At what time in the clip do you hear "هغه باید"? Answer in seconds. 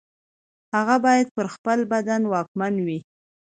0.75-1.27